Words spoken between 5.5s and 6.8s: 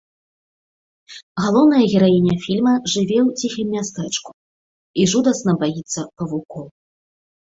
баіцца павукоў.